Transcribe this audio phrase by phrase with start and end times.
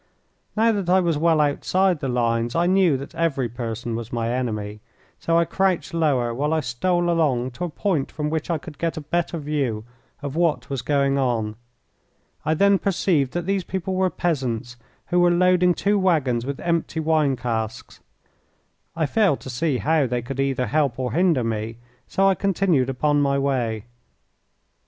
[0.57, 4.31] Now that I was well outside the lines I knew that every person was my
[4.31, 4.79] enemy,
[5.19, 8.79] so I crouched lower while I stole along to a point from which I could
[8.79, 9.83] get a better view
[10.23, 11.55] of what was going on.
[12.43, 14.75] I then perceived that these people were peasants,
[15.09, 17.99] who were loading two waggons with empty wine casks.
[18.95, 21.77] I failed to see how they could either help or hinder me,
[22.07, 23.85] so I continued upon my way.